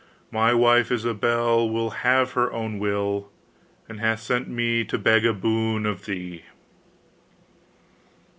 [0.31, 3.29] My wife Ilsabill Will have her own will,
[3.87, 6.41] And hath sent me to beg a boon of thee!